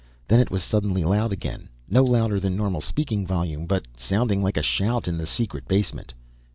Then 0.29 0.39
it 0.39 0.49
was 0.49 0.63
suddenly 0.63 1.03
loud 1.03 1.31
again, 1.31 1.69
no 1.87 2.03
louder 2.03 2.39
than 2.39 2.55
normal 2.55 2.81
speaking 2.81 3.27
volume, 3.27 3.67
but 3.67 3.85
sounding 3.95 4.41
like 4.41 4.57
a 4.57 4.63
shout 4.63 5.07
in 5.07 5.15
the 5.19 5.27
secret 5.27 5.67
basement. 5.67 6.15